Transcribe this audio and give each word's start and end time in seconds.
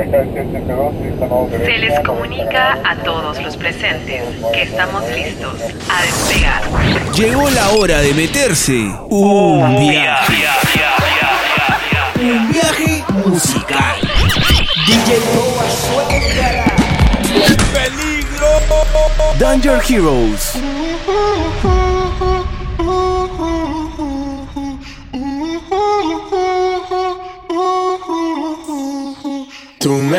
Se 0.00 1.78
les 1.78 2.00
comunica 2.00 2.78
a 2.84 2.96
todos 3.04 3.38
los 3.42 3.54
presentes 3.58 4.22
que 4.50 4.62
estamos 4.62 5.04
listos 5.10 5.60
a 5.90 6.02
despegar. 6.02 6.62
Llegó 7.14 7.50
la 7.50 7.68
hora 7.70 8.00
de 8.00 8.14
meterse 8.14 8.90
un 9.10 9.78
viaje. 9.78 10.34
Un 12.18 12.50
viaje 12.50 13.04
musical. 13.26 13.96
DJ 14.86 15.20
¡Peligro! 17.74 18.48
Danger 19.38 19.82
Heroes. 19.86 20.54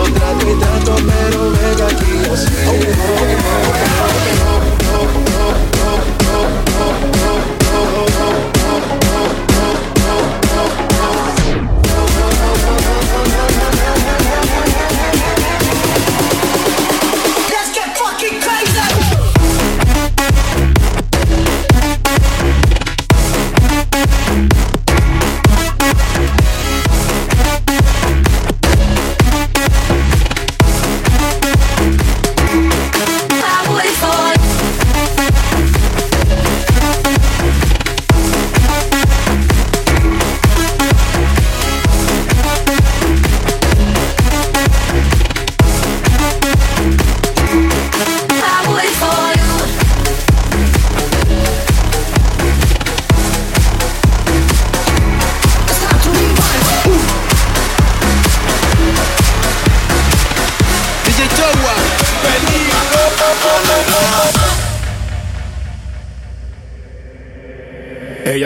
Yo 0.00 0.58
trato, 0.58 0.96
pero 0.96 1.50
ven 1.50 1.82
aquí, 1.82 2.24
yo 2.24 2.32
oh, 2.72 4.39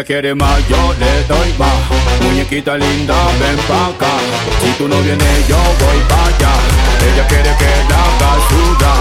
Ella 0.04 0.20
quiere 0.20 0.34
más, 0.34 0.68
yo 0.68 0.94
le 0.98 1.24
doy 1.24 1.54
más. 1.58 1.72
Muñequita 2.20 2.76
linda, 2.76 3.14
ven 3.40 3.56
pa' 3.66 3.86
acá. 3.86 4.12
Si 4.62 4.70
tú 4.72 4.86
no 4.86 5.00
vienes, 5.00 5.48
yo 5.48 5.56
voy 5.56 5.98
pa' 6.10 6.26
allá. 6.26 6.52
Ella 7.08 7.26
quiere 7.26 7.56
que 7.56 7.70
la 7.88 8.04
haga 8.04 8.36
sudar. 8.50 8.98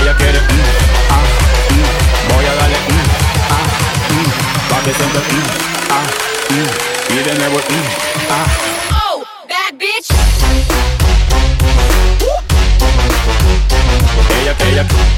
Ella 0.00 0.16
quiere, 0.16 0.38
mm, 0.38 0.62
ah, 1.10 1.24
mm. 1.70 2.32
voy 2.32 2.44
a 2.44 2.54
darle, 2.54 2.76
mm, 2.86 3.06
ah, 3.50 3.66
mm. 4.14 4.30
pa' 4.70 4.80
que 4.84 4.94
sienta, 4.94 5.18
mm, 5.18 5.46
ah, 5.90 6.06
mm. 6.50 7.14
y 7.14 7.22
de 7.24 7.34
nuevo, 7.34 7.58
mm, 7.58 7.86
ah. 8.30 8.46
Oh, 9.06 9.24
bad 9.48 9.74
bitch. 9.76 10.08
Ella, 14.40 14.54
ella 14.70 15.13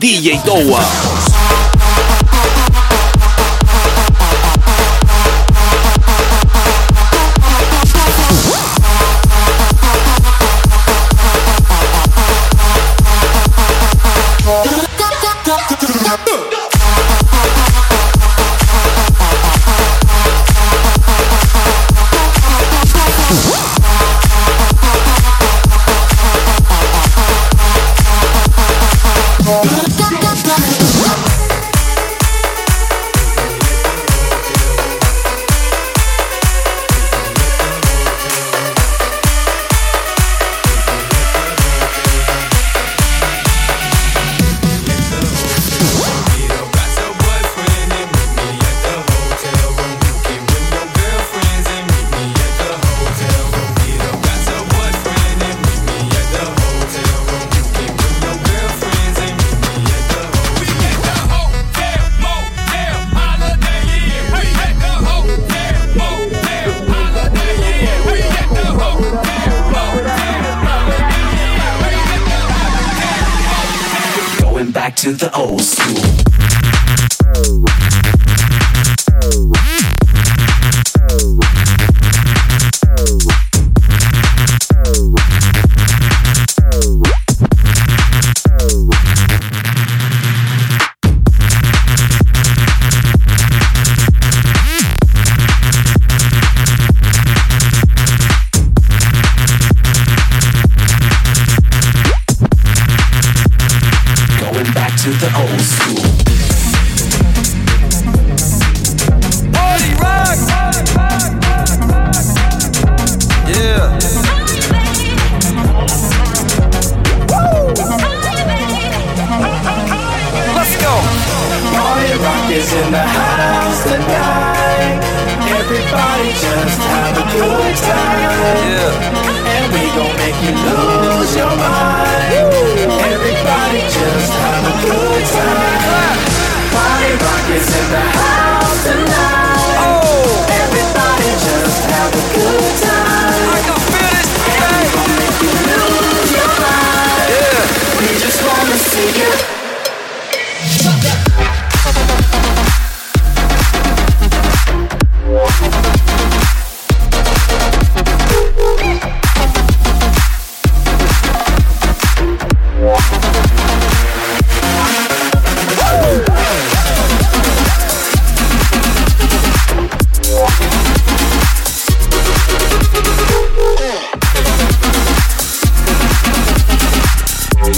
DJ 0.00 0.40
Towa. 0.44 1.21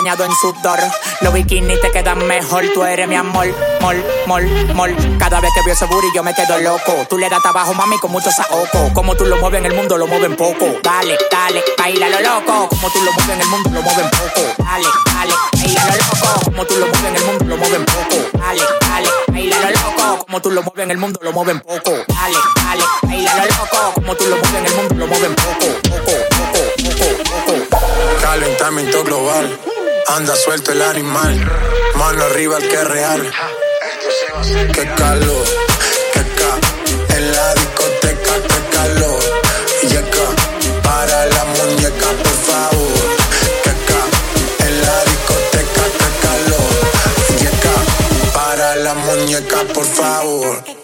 Bañado 0.00 0.24
en 0.24 0.32
sudor. 0.32 0.80
Los 1.20 1.32
bikinis 1.34 1.80
te 1.80 1.90
quedan 1.90 2.26
mejor. 2.26 2.64
Tú 2.72 2.84
eres 2.84 3.06
mi 3.06 3.16
amor. 3.16 3.46
Mol, 3.80 4.04
mol, 4.26 4.44
mol. 4.74 4.96
Cada 5.18 5.40
vez 5.40 5.50
que 5.54 5.62
veo 5.62 5.74
ese 5.74 5.84
booty 5.86 6.08
yo 6.14 6.22
me 6.22 6.34
quedo 6.34 6.58
loco. 6.58 7.06
Tú 7.08 7.18
le 7.18 7.28
das 7.28 7.40
trabajo, 7.42 7.74
mami, 7.74 7.98
con 7.98 8.10
mucho 8.10 8.30
saoco. 8.30 8.90
Como 8.94 9.14
tú 9.14 9.26
lo 9.26 9.36
mueves 9.36 9.60
en 9.60 9.66
el 9.66 9.74
mundo, 9.74 9.98
lo 9.98 10.06
mueven 10.06 10.36
poco. 10.36 10.66
Dale, 10.82 11.18
dale, 11.30 11.62
baila 11.76 12.08
lo 12.08 12.20
loco. 12.20 12.68
Como 12.68 12.90
tú 12.90 13.02
lo 13.02 13.12
mueves 13.12 13.30
en 13.30 13.40
el 13.40 13.48
mundo, 13.48 13.70
lo 13.70 13.82
mueven 13.82 14.10
poco. 14.10 14.42
Dale, 14.58 14.86
dale, 15.12 15.34
baila 15.52 15.84
lo 15.84 15.96
loco. 15.96 16.44
Como 16.44 16.64
tú 16.64 16.74
lo 16.76 16.86
mueves 16.86 17.04
en 17.04 17.16
el 17.16 17.24
mundo, 17.24 17.44
lo 17.44 17.56
mueven 17.56 17.84
poco. 17.84 18.16
Dale, 18.38 18.62
dale, 18.80 19.08
baila 19.28 19.56
lo 19.60 19.70
loco. 19.70 20.24
Como 20.24 20.40
tú 20.40 20.50
lo 20.50 20.62
mueves 20.62 20.84
en 20.84 20.90
el 20.90 20.98
mundo, 20.98 21.20
lo 21.22 21.32
mueven 21.32 21.60
poco. 21.60 21.90
Dale, 22.08 22.38
dale, 22.64 22.84
baila 23.02 23.36
lo 23.36 23.44
loco. 23.44 23.92
Como 23.94 24.14
tú 24.16 24.24
lo 24.26 24.36
mueves 24.36 24.54
en 24.54 24.66
el 24.66 24.74
mundo, 24.74 24.94
lo 24.94 25.06
mueven 25.06 25.34
poco. 25.34 25.66
Poco, 25.90 26.12
poco, 26.30 26.60
poco, 26.84 27.66
poco. 27.68 28.20
Calentamiento 28.22 29.04
global. 29.04 29.60
Anda 30.16 30.34
suelto 30.34 30.72
el 30.72 30.82
animal, 30.82 31.38
mano 31.94 32.24
arriba 32.24 32.58
el 32.58 32.68
que 32.68 32.74
es 32.74 32.84
real. 32.84 33.32
Qué 34.72 34.94
calor, 34.96 35.44
qué 36.12 36.22
ca, 36.34 37.16
en 37.16 37.32
la 37.32 37.54
discoteca, 37.54 38.32
qué 38.48 38.76
calor. 38.76 39.20
Y 39.82 39.96
acá, 39.96 40.82
para 40.82 41.26
la 41.26 41.44
muñeca, 41.44 42.08
por 42.24 42.38
favor. 42.48 42.92
Qué 43.62 43.72
ca, 43.88 44.66
en 44.66 44.82
la 44.82 45.04
discoteca, 45.04 45.82
qué 45.98 46.08
calor. 46.26 46.70
Y 47.40 47.46
acá, 47.46 48.32
para 48.34 48.76
la 48.76 48.94
muñeca, 48.94 49.58
por 49.72 49.84
favor. 49.84 50.79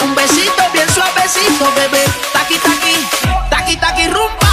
un 0.00 0.14
besito 0.14 0.62
bien 0.72 0.88
suavecito, 0.90 1.64
bebé. 1.74 2.04
Taqui, 2.32 2.58
taqui, 2.58 3.06
taqui, 3.50 3.76
taqui, 3.76 4.06
rumbo. 4.08 4.43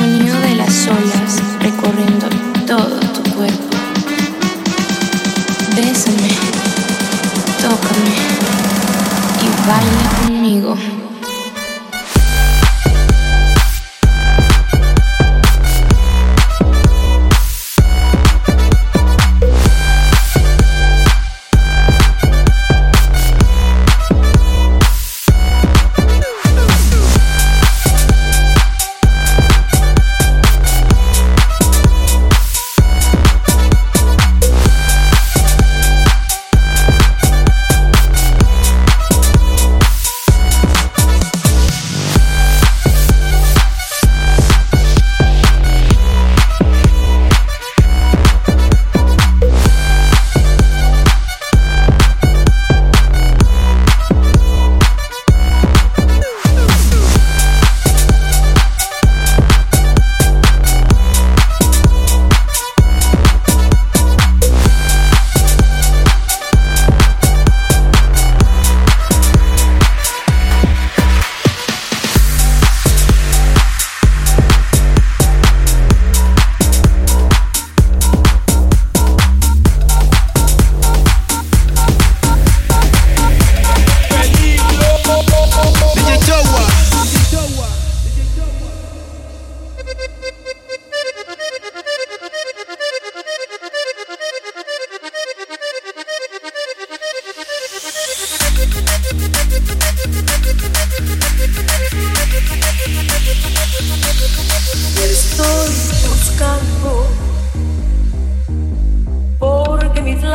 El 0.00 0.27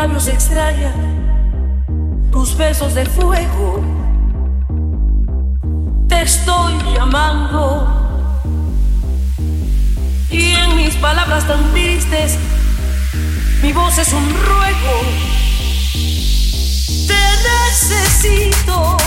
labios 0.03 0.27
extrañan 0.27 0.99
tus 2.29 2.57
besos 2.57 2.93
de 2.93 3.05
fuego. 3.05 3.81
Te 6.09 6.23
estoy 6.23 6.73
llamando 6.93 7.63
y 10.29 10.55
en 10.55 10.75
mis 10.75 10.93
palabras 10.95 11.47
tan 11.47 11.71
tristes 11.71 12.37
mi 13.61 13.71
voz 13.71 13.97
es 13.97 14.11
un 14.11 14.27
ruego. 14.49 14.95
Te 17.07 17.23
necesito 17.53 18.97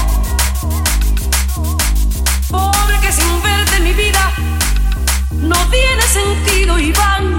porque 2.48 3.12
sin 3.12 3.42
verte 3.42 3.80
mi 3.80 3.92
vida 3.92 4.32
no 5.42 5.58
tiene 5.76 6.04
sentido 6.20 6.78
y 6.78 6.90
van, 6.92 7.38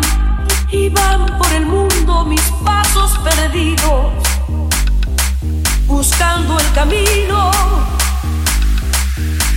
y 0.71 0.89
van 0.89 1.25
por 1.37 1.51
el 1.53 1.65
mundo 1.65 2.25
mis 2.25 2.41
pasos 2.63 3.17
perdidos, 3.19 4.13
buscando 5.85 6.59
el 6.59 6.71
camino 6.73 7.51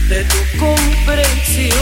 de 0.08 0.24
tu 0.24 0.36
comprensión. 0.58 1.78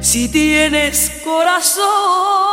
si 0.00 0.28
tienes 0.28 1.10
corazón. 1.24 2.49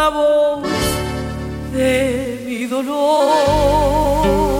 La 0.00 0.08
voz 0.08 0.62
de 1.74 2.42
mi 2.46 2.66
dolor. 2.66 4.59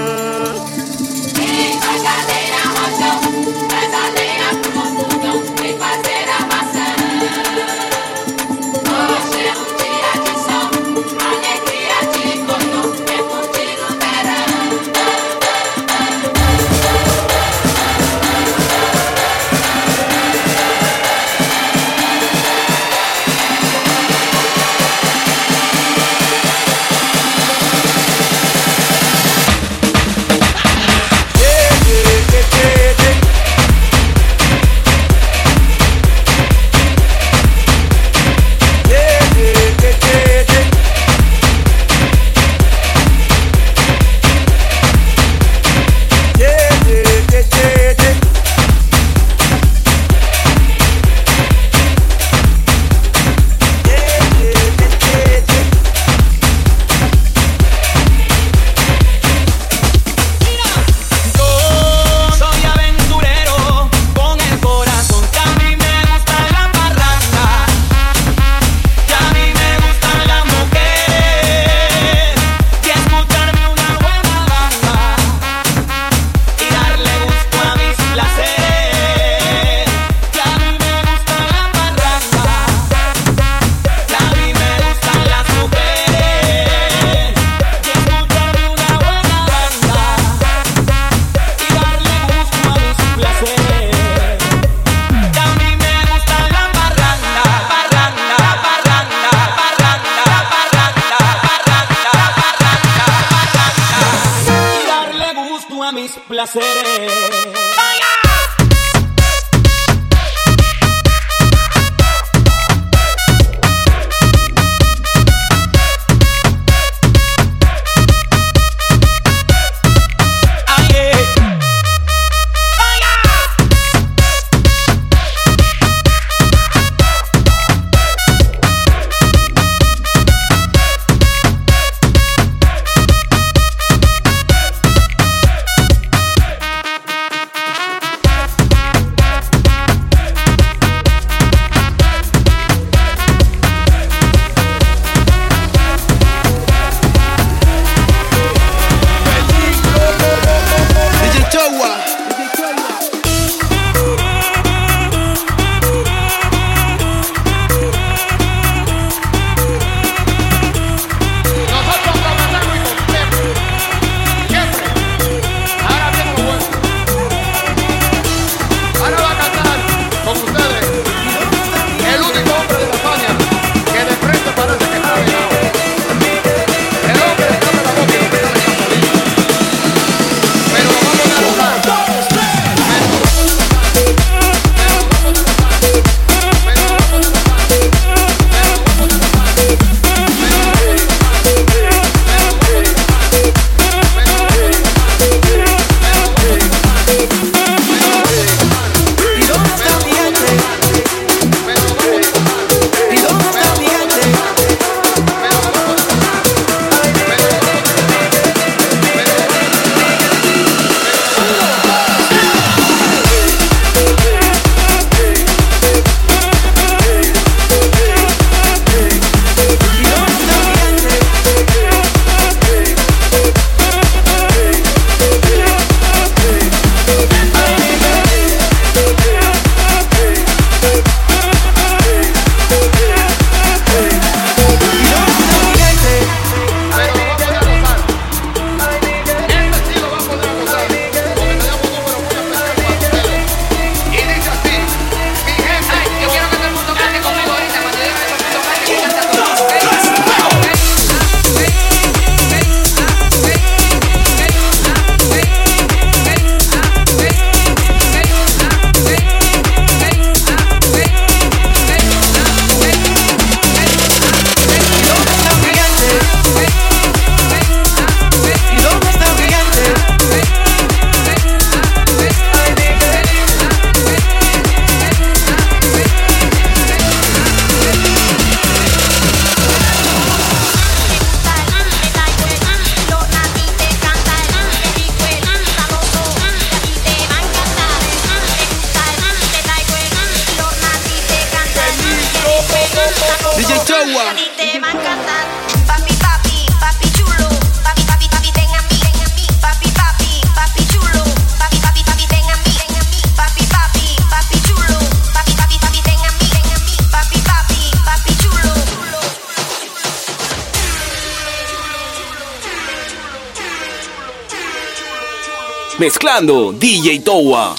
Mezclando 316.01 316.71
DJ 316.71 317.19
Towa. 317.21 317.75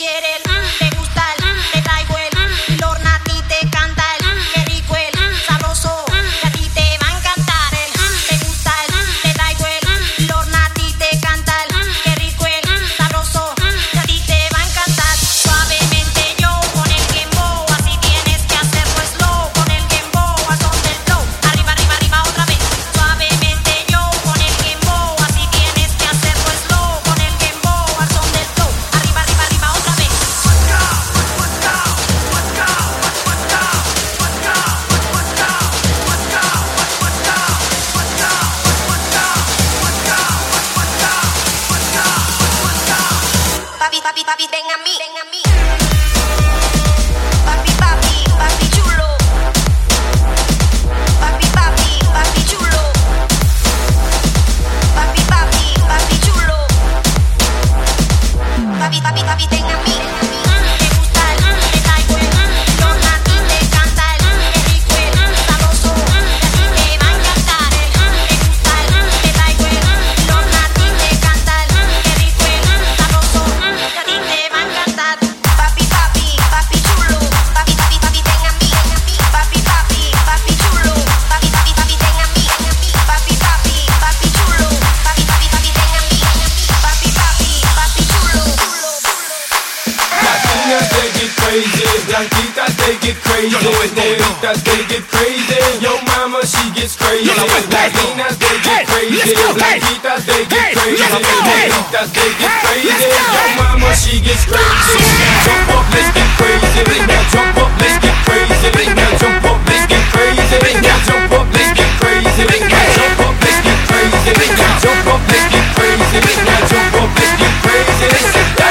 Viejitas 90.73 92.73
they 92.77 92.97
get 93.03 93.17
crazy. 93.23 93.53
Negritas 93.53 94.65
they 94.65 94.85
get 94.89 95.05
crazy. 95.11 95.59
Yo 95.81 95.99
mama 96.07 96.41
she 96.47 96.71
gets 96.73 96.97
crazy. 96.97 97.29
Latinas 97.29 98.39
they 98.39 98.59
get 98.63 98.87
crazy. 98.87 99.35
Blanquitas 99.35 100.25
they 100.27 100.45
get 100.47 100.75
crazy. 100.75 101.03
Negritas 101.03 102.13
they 102.13 102.33
get 102.41 102.63
crazy. 102.65 102.89
Yo 103.33 103.43
mama 103.57 103.95
she 103.95 104.21
gets 104.21 104.45
crazy. 104.45 104.99
Now 105.21 105.45
jump 105.45 105.71
up, 105.77 105.85
let's 105.93 106.11
get 106.15 106.29
crazy. 106.39 106.83
Now 107.07 107.23
jump 107.33 107.59
up, 107.59 107.71
let's 107.81 107.99
get 108.01 108.15
crazy. 108.25 108.71
Now 108.95 109.13
jump 109.19 109.45
up, 109.45 109.59
let's 109.69 109.87
get 109.89 110.05
crazy. 110.13 110.59
Now 110.81 110.99
jump 111.05 111.35
up, 111.35 111.47
let's 111.53 111.73
get 111.77 111.91
crazy. 112.01 112.59
Now 112.65 112.87
jump 112.97 113.21
up, 113.21 113.37
let's 113.45 113.61
get 113.61 113.77
crazy. 113.89 114.33
Now 114.57 114.81
jump 114.81 115.07
up, 115.13 115.21
let's 115.29 115.47
get 115.53 115.67
crazy. 115.77 116.21
Now 116.49 116.61
jump 116.71 116.97
up, 116.97 117.11
let's 117.19 117.37
get 117.37 117.53
crazy. 117.63 118.62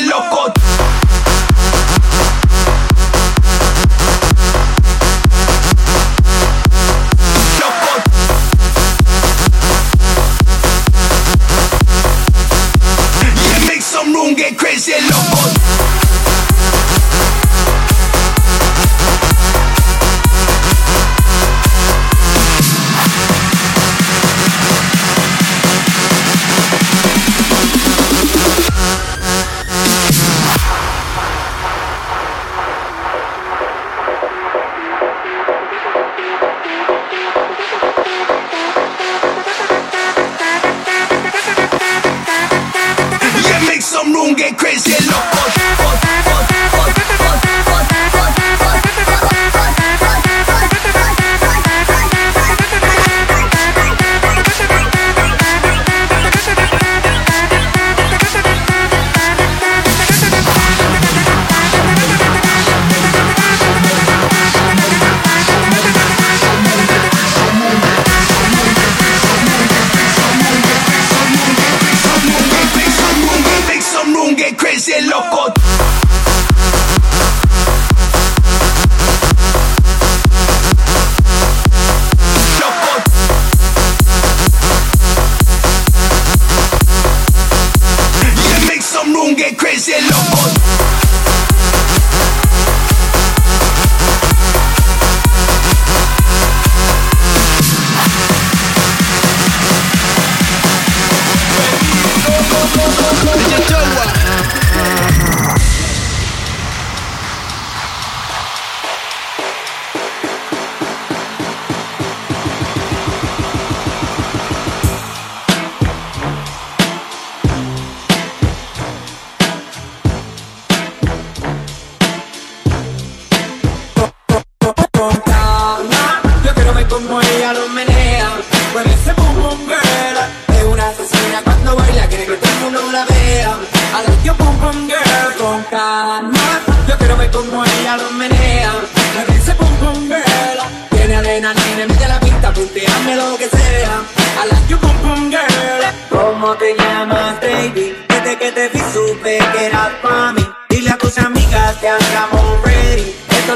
Loco. 0.00 0.61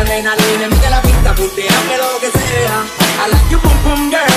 adrenalina, 0.00 0.68
mete 0.68 0.90
la 0.90 1.02
pista, 1.02 1.34
punteame 1.34 1.96
lo 1.98 2.18
que 2.20 2.30
sea. 2.30 2.84
I 3.22 3.30
like 3.30 3.50
your 3.50 3.60
boom 3.60 3.82
boom 3.84 4.10
girl. 4.10 4.30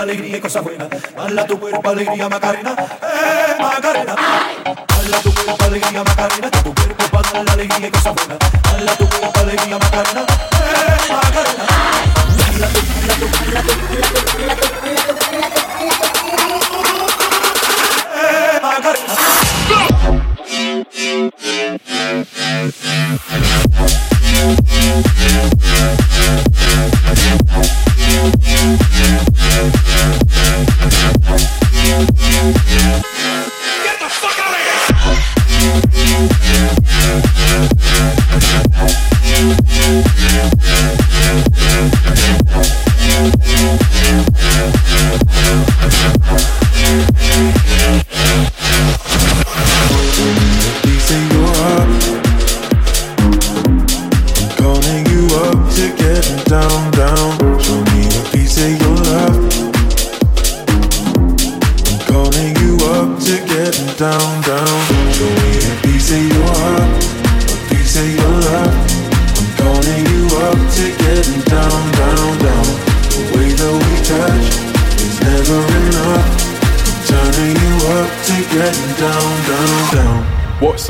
buena, 0.00 0.12
alegría 0.12 0.36
y 0.36 0.40
cosas 0.40 0.64
buenas. 0.64 0.88
Baila 1.16 1.46
tu 1.46 1.58
cuerpo, 1.58 1.90
alegría, 1.90 2.28
Macarena, 2.28 2.74
eh, 3.02 3.56
Macarena. 3.60 4.16
Baila 4.96 5.18
tu 5.22 5.34
cuerpo, 5.34 5.64
alegría, 5.64 6.04
Macarena, 6.04 6.50
tu 6.50 6.74
cuerpo 6.74 7.04
para 7.10 7.44
la 7.44 7.52
alegría 7.52 7.88
y 7.88 7.90
cosas 7.90 8.14
buenas. 8.14 8.38
Baila 8.72 8.92
tu 8.96 9.08
cuerpo, 9.08 9.40
alegría, 9.40 9.78
Macarena. 9.78 10.49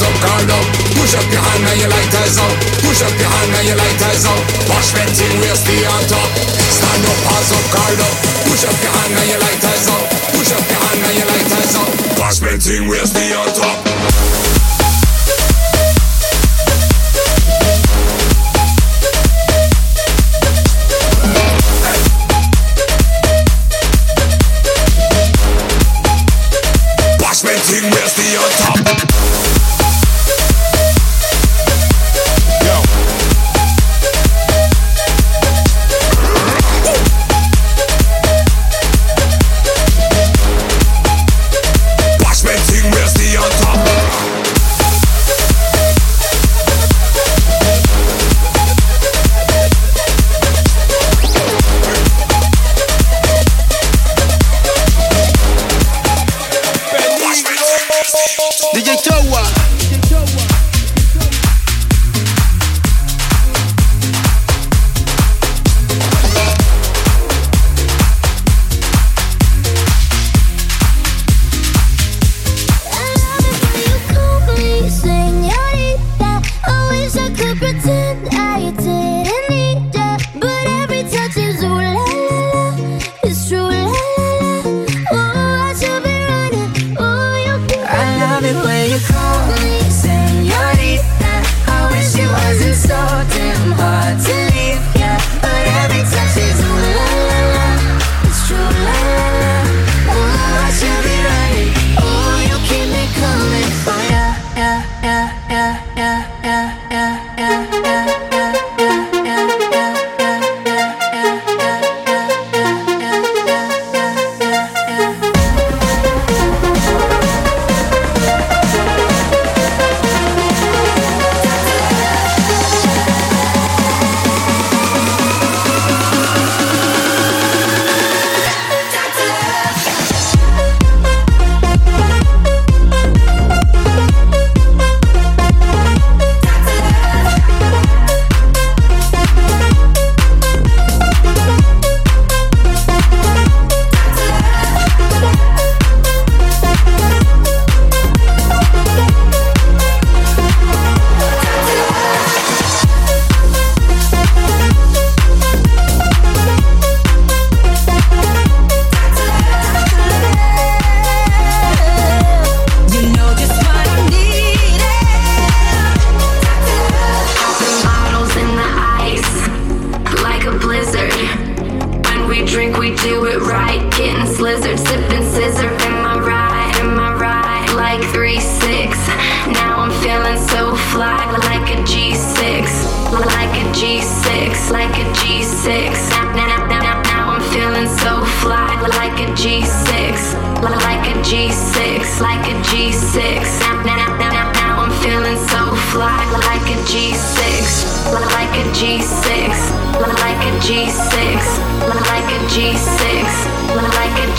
lighters 0.00 0.08
up, 0.08 0.14
call 0.20 0.50
up. 0.56 0.66
Push 0.96 1.14
up 1.14 1.26
your 1.30 1.40
hand 1.40 1.62
now 1.62 1.74
your 1.76 1.88
lighters 1.88 2.38
up. 2.38 2.52
Push 2.80 3.02
up 3.02 3.14
your 3.18 3.28
hand 3.28 3.52
now 3.52 3.60
your 3.60 3.76
lighters 3.76 4.24
up. 4.24 4.40
Wash 4.68 4.92
venting, 4.92 5.40
we'll 5.40 5.56
stay 5.56 5.84
on 5.84 6.02
top. 6.08 6.28
Stand 6.72 7.04
up, 7.04 7.18
pass 7.24 7.52
up, 7.52 7.64
call 7.72 8.00
up. 8.00 8.14
Push 8.48 8.64
up 8.64 8.76
your 8.80 8.92
hand 8.92 9.12
now 9.14 9.24
your 9.28 9.40
lighters 9.40 9.86
up. 9.88 10.04
Push 10.32 10.52
up 10.52 10.64
your 10.68 10.80
hand 10.80 11.00
now 11.00 11.12
your 11.12 11.26
lighters 11.26 11.74
up. 11.76 11.90
Wash 12.18 12.38
venting, 12.38 12.88
we'll 12.88 13.06
stay 13.06 13.32
on 13.34 13.48
top. 13.54 14.39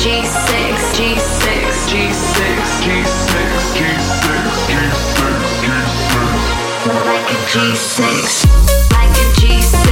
G6. 0.02 0.08
G 0.08 0.26
six, 0.26 0.98
G 0.98 1.16
six, 1.20 1.92
G 1.92 2.12
six, 2.12 2.84
G 2.84 3.04
six, 3.04 3.74
G 3.74 3.86
six, 3.86 4.50
G 5.62 5.70
six. 5.70 6.32
Like 7.06 7.30
a 7.30 7.38
G 7.48 7.76
six, 7.76 8.46
like 8.92 9.12
a 9.12 9.28
G6. 9.40 9.91